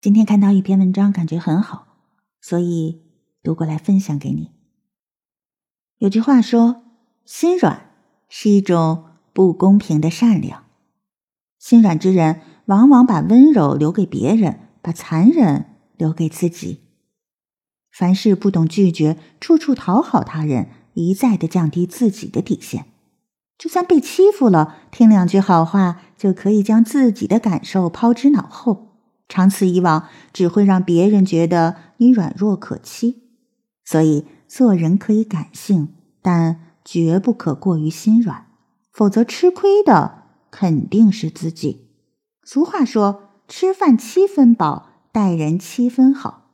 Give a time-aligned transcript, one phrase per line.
[0.00, 1.88] 今天看到一篇文章，感觉很好，
[2.40, 3.02] 所以
[3.42, 4.52] 读过来分享给你。
[5.98, 6.84] 有句话说
[7.26, 7.90] ：“心软
[8.28, 10.66] 是一种不公平的善良。”
[11.58, 15.66] 心软之人往往把温柔留给别人，把残忍
[15.96, 16.84] 留给自己。
[17.90, 22.86] 凡事不懂拒绝，处处讨好他人，一再的降低自己的底线。
[23.58, 28.87] 就算被欺负了，听两句好话就可以将自己的感受抛之脑后，
[29.28, 33.22] 长此以往，只会让别人觉得你软弱可欺。
[33.84, 35.88] 所以，做人可以感性，
[36.22, 38.46] 但绝不可过于心软，
[38.92, 41.88] 否则吃亏的肯定是自己。
[42.42, 46.46] 俗话说：“吃饭七分饱，待人七分好。”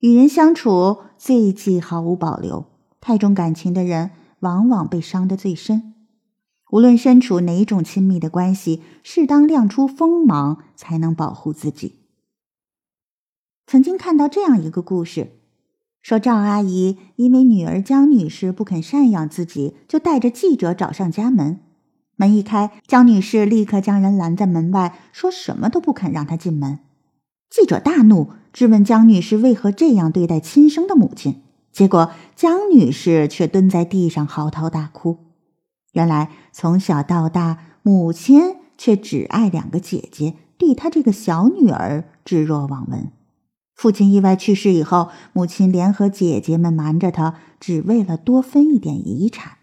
[0.00, 2.66] 与人相处，最忌毫无保留。
[3.00, 5.91] 太重感情的人，往往被伤得最深。
[6.72, 11.96] 无论身处哪种亲密的关系，适当亮出锋芒，才能保护自己。
[13.66, 15.32] 曾经看到这样一个故事，
[16.00, 21.60] 说赵阿姨因为女儿江女士不肯赡养自己，就带着记者找上家门。
[22.16, 26.78] 门一开，江女士立刻将人拦在门外，说什么都不肯让她进门。
[27.50, 31.42] 记者大怒，质问江女士为何这样对待亲生的母亲。
[31.70, 35.18] 结果江女士却蹲在地上嚎啕大哭。
[35.92, 43.10] 原来从小到大，母亲却只爱两个姐姐，对她这个小女儿置若罔闻。
[43.74, 49.58] 父亲意外去世以后，母亲联合姐姐们瞒着她，只为了多分一点遗产。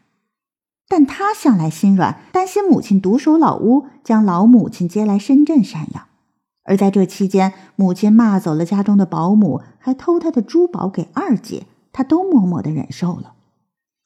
[0.87, 6.07] 但她向来心软，担心母亲独守老屋，将老母亲接来深圳赡养。
[6.63, 13.33] 而在这期间，母亲骂走了家中的保姆，还偷她的珠宝给二姐，她都默默的忍受了。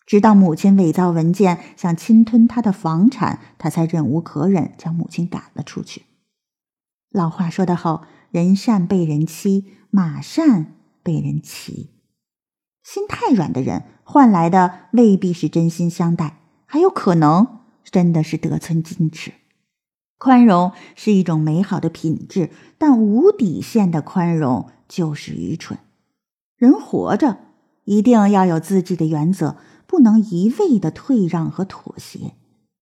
[0.06, 6.04] 直到母亲伪造文件，想侵吞他的房产，他才忍无可忍，将母亲赶了出去。
[7.10, 11.92] 老话说得好：“人善被人欺，马善被人骑。”
[12.84, 19.32] 心太软的人，换来的未必是真心相待，还有可能真的是得寸进尺。
[20.18, 25.80] 宽容是一种美好的品质，但无底线的宽容就是愚蠢。
[26.58, 27.38] 人活着，
[27.86, 29.58] 一定要有自己的原则。
[29.86, 32.34] 不能一味的退让和妥协，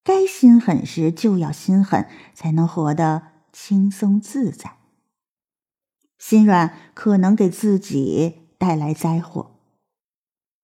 [0.02, 4.76] 该心狠时就要心狠，才能活得轻松自在。
[6.18, 9.50] 心软可能给自己带来灾祸。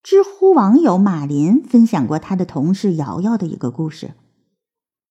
[0.02, 4.12] 知乎网友马林分享过他的同事瑶瑶的一个故事：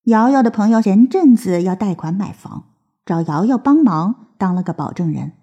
[0.05, 2.63] 瑶瑶的朋友前阵子要贷款买房，
[3.05, 5.33] 找瑶瑶帮忙当了个保证人。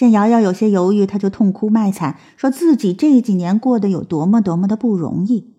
[0.00, 5.52] 见瑶瑶有些犹豫，他就痛哭卖惨，说自己这几年过得有多么多么的不容易。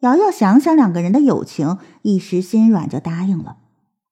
[0.00, 3.58] 瑶瑶想想两个人的友情，一时心软就答应了。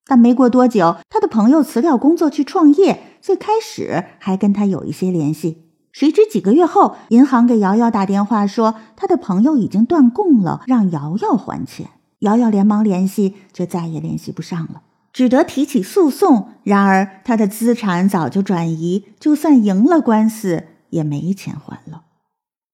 [0.06, 5.64] 但没过多久，他的朋友辞掉工作去创业，最开始还跟他有一些联系。
[5.90, 11.88] 谁知几个月后，银行给瑶瑶打电话说，他的朋友已经断供了，让瑶瑶还钱。
[12.20, 14.82] 瑶瑶连忙联系，却再也联系不上了。
[15.16, 22.02] 只得提起诉讼，然而他的资产早就转移，就算赢了官司也没钱还了。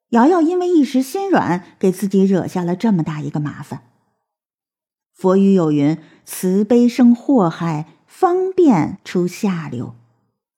[0.08, 3.82] 瑶瑶因为一时心软，给自己惹下了这么大一个麻烦。
[5.14, 9.94] 佛语有云：“慈悲生祸害，方便出下流。”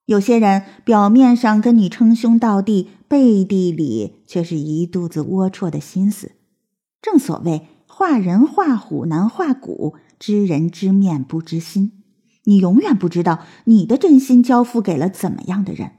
[0.06, 6.32] 有些人表面上跟你称兄道弟，背地里却是一肚子龌龊的心思。
[7.02, 9.96] 正所谓“画人画虎难画骨”。
[10.18, 11.92] 知人知面不知心，
[12.44, 15.92] 你永远不知道你的真心交付给了怎么样的人。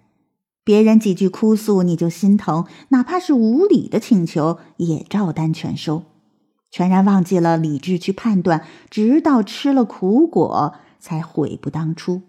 [0.63, 6.03] 别人几句哭诉你就心疼，哪怕是无理的请求也照单全收，
[6.71, 12.23] 全然忘记了理智去判断，直到吃了苦果才悔不当初。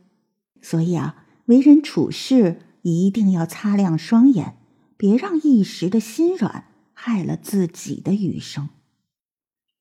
[0.60, 4.56] 所以啊，为人处事一定要擦亮双眼，
[4.98, 8.68] 别让一时的心软害了自己的余生。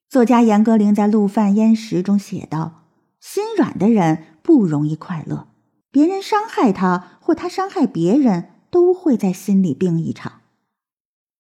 [0.08, 2.84] 作家严歌苓在《陆犯焉识》中写道
[3.20, 5.48] ：“心软的人不容易快乐，
[5.92, 10.42] 别人伤害他或他伤害别人，都会在心里病一场。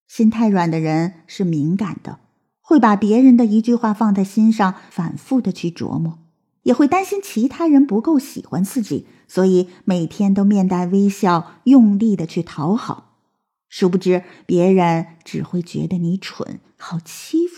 [0.07, 2.19] 心太软的人是敏感的，
[2.59, 6.19] 会把别人的一句话放在心上，反复的去琢磨，
[6.63, 13.13] 也会担心其他人不够喜欢自己，所以每天都面带微笑，用力的去讨好。
[13.69, 17.55] 殊不知，别人只会觉得你蠢，好欺负。”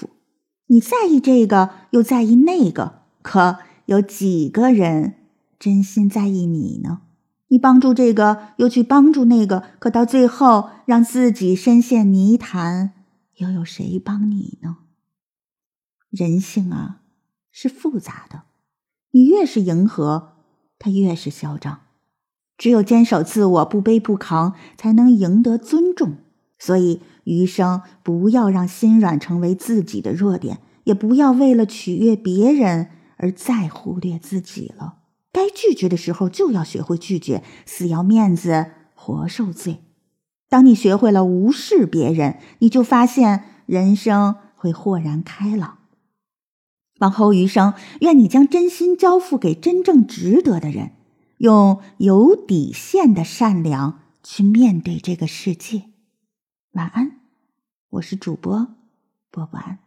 [0.68, 5.16] 你在意这个，又在意那个，可有几个人
[5.58, 7.02] 真心在意你呢？
[7.48, 12.92] 你帮助这个，又去帮助那个，可到最后让自己深陷泥潭，
[13.38, 14.80] 又有谁帮你呢？
[16.10, 17.02] 人性啊，
[17.52, 18.44] 是复杂的，
[19.12, 20.34] 你越是迎合，
[20.78, 21.80] 他越是嚣张。
[22.58, 26.18] 只有坚守自我，不卑不亢，才能赢得尊重。
[26.60, 35.00] 所以，余生不要让心软成为自己的弱点，也不要为了取悦别人而再忽略自己了。
[35.32, 39.84] 该拒绝的时候就要学会拒绝，死要面子活受罪。
[40.50, 45.78] 当你学会了无视别人，你就发现人生会豁然开朗。
[47.00, 50.94] 往后余生，愿你将真心交付给真正值得的人，
[51.38, 55.84] 用有底线的善良去面对这个世界。
[56.78, 57.20] 晚安，
[57.90, 58.76] 我是主播
[59.32, 59.87] 波波安。